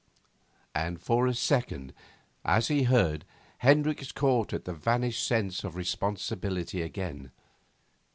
And 0.73 0.99
for 0.99 1.27
a 1.27 1.33
second, 1.35 1.93
as 2.43 2.69
he 2.69 2.85
heard, 2.85 3.23
Hendricks 3.59 4.11
caught 4.11 4.51
at 4.51 4.65
the 4.65 4.73
vanished 4.73 5.27
sense 5.27 5.63
of 5.63 5.75
responsibility 5.75 6.81
again. 6.81 7.29